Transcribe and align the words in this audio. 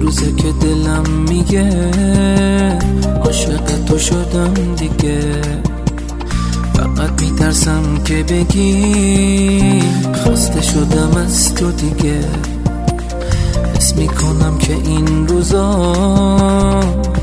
روزه 0.00 0.32
که 0.32 0.52
دلم 0.60 1.04
میگه 1.28 1.90
عاشق 3.24 3.84
تو 3.86 3.98
شدم 3.98 4.54
دیگه. 4.76 5.42
فقط 6.74 7.22
میترسم 7.22 7.82
که 8.04 8.22
بگی 8.22 9.82
خسته 10.14 10.62
شدم 10.62 11.16
از 11.16 11.54
تو 11.54 11.70
دیگه. 11.70 12.20
حس 13.76 13.96
می‌کنم 13.96 14.58
که 14.58 14.72
این 14.72 15.28
روزا 15.28 15.70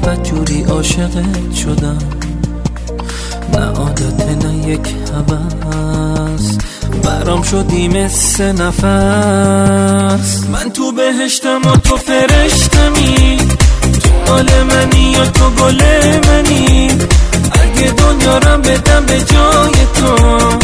بدجوری 0.03 0.63
عاشقت 0.63 1.55
شدم. 1.55 1.97
نه 3.53 3.65
عادت 3.65 4.45
نه 4.45 4.67
یک 4.67 4.95
هوس. 5.13 6.57
برام 7.02 7.41
شدی 7.41 7.88
مثل 7.88 8.52
نفس. 8.52 10.47
من 10.47 10.70
تو 10.70 10.91
بهشتم 10.91 11.61
و 11.65 11.77
تو 11.77 11.97
فرشتمی. 11.97 13.38
تو 14.04 14.32
مال 14.32 14.64
منی 14.64 15.11
یا 15.11 15.25
تو 15.25 15.50
گل 15.50 15.82
منی. 16.27 16.87
اگه 17.51 17.91
دنیا 17.91 18.39
بدم 18.57 19.05
به 19.05 19.18
جای 19.18 19.86
تو. 19.96 20.61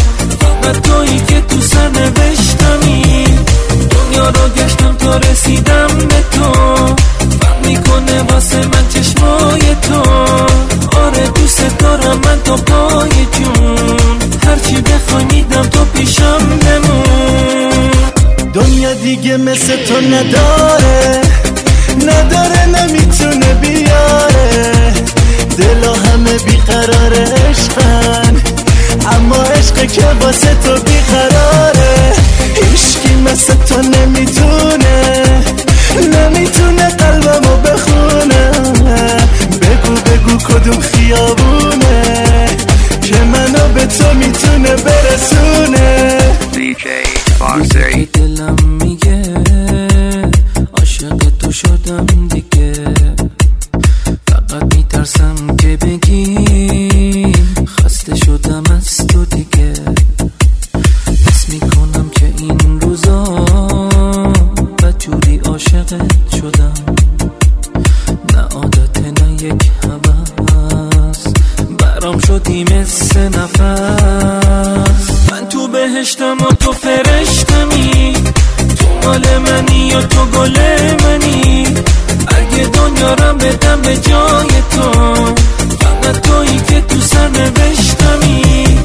دنیا 18.67 18.93
دیگه 18.93 19.37
مثل 19.37 19.75
تو 19.85 20.01
نداره. 20.01 21.21
نداره 22.01 22.65
نمی‌تونه 22.65 23.53
بیاره. 23.53 24.93
دلا 25.57 25.93
همه 25.93 26.37
بیقرار 26.45 27.13
عشقن. 27.13 28.41
اما 29.15 29.35
عشق 29.35 29.91
که 29.91 30.05
واسه 30.21 30.55
تو 30.63 30.73
بیقراره. 30.73 32.13
هیشکی 32.71 33.15
مثل 33.15 33.53
تو 33.53 33.81
نمی‌تونه. 33.81 35.13
نمی‌تونه 36.13 36.89
قلبمو 36.89 37.57
بخونه. 37.57 38.51
بگو 39.61 39.93
بگو 39.93 40.37
کدوم 40.37 40.79
خیابونه 40.79 42.47
که 43.01 43.15
منو 43.15 43.67
به 43.73 43.85
تو 43.85 44.13
می‌تونه 44.13 44.75
برسونه. 44.75 46.17
DJ 46.53 47.16
که 47.39 48.05
دلم 48.13 48.55
میگه 48.81 49.21
عاشق 50.73 51.17
تو 51.39 51.51
شدم 51.51 52.05
دیگه. 52.27 52.73
فقط 54.27 54.75
میترسم 54.75 55.55
که 55.57 55.77
بگی 55.81 57.33
خسته 57.65 58.15
شدم 58.15 58.63
از 58.75 58.97
تو 59.07 59.25
دیگه. 59.25 59.73
حس 61.25 61.49
می‌کنم 61.49 62.09
که 62.09 62.33
این 62.37 62.81
روزا 62.81 63.23
بدجوری 64.83 65.37
عاشقت 65.37 66.35
شدم. 66.35 66.73
نه 68.33 68.41
عادت 68.41 69.21
نه 69.21 69.43
یک 69.43 69.71
هوس. 69.83 71.23
برام 71.79 72.19
شدی 72.19 72.63
مثل 72.63 73.29
تو 73.29 74.46
بهشتم 75.93 76.37
و 76.37 76.53
تو 76.59 76.71
فرشتمی. 76.71 78.13
تو 78.79 79.07
مال 79.07 79.37
منی 79.37 79.87
یا 79.87 80.01
تو 80.01 80.25
گل 80.25 80.57
منی. 81.03 81.67
اگه 82.27 82.63
دنیا 82.63 83.13
رم 83.13 83.37
بدم 83.37 83.81
به 83.81 83.97
جای 83.97 84.49
تو 84.71 84.91
فقط 85.79 86.21
تویی 86.21 86.61
که 86.67 86.81
تو 86.81 87.01
سر 87.01 87.27
نوشتمی. 87.27 88.79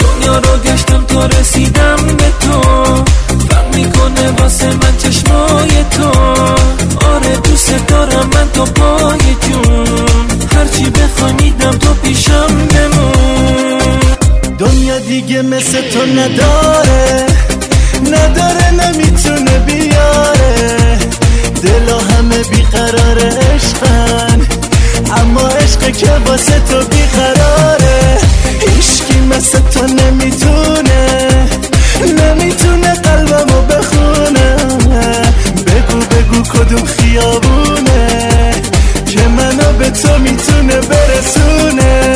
دنیا 0.00 0.38
رو 0.38 0.58
گشتم 0.64 1.04
تا 1.04 1.26
رسیدم 1.26 1.96
به 1.96 2.32
تو. 2.40 2.60
فرق 3.48 3.74
می‌کنه 3.74 4.30
واسه 4.30 4.66
من 4.66 4.96
چشمای 4.98 5.84
تو. 5.90 6.08
آره 7.06 7.36
دوست 7.36 7.86
دارم 7.88 8.30
من 8.34 8.48
تو 8.54 8.64
پای 8.64 9.36
جون. 9.40 9.65
دیگه 15.16 15.42
مثل 15.42 15.80
تو 15.90 16.06
نداره. 16.06 17.26
نداره 18.02 18.70
نمی‌تونه 18.70 19.58
بیاره. 19.58 20.98
دلا 21.62 21.98
همه 21.98 22.38
بیقرار 22.42 23.18
عشقن. 23.18 24.40
اما 25.20 25.48
عشق 25.48 25.96
که 25.96 26.10
واسه 26.26 26.60
تو 26.70 26.80
بیقراره. 26.88 28.18
عشقی 28.78 29.20
مثل 29.20 29.58
تو 29.58 29.86
نمی‌تونه. 29.86 31.06
نمی‌تونه 32.18 32.94
قلبمو 32.94 33.62
بخونه. 33.62 34.56
بگو 35.66 35.98
بگو 35.98 36.42
کدوم 36.42 36.84
خیابونه. 36.86 38.52
که 39.06 39.20
منو 39.28 39.72
به 39.78 39.90
تو 39.90 40.18
می‌تونه 40.18 40.80
برسونه. 40.80 42.12